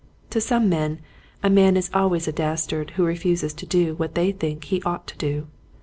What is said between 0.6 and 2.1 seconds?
men a man is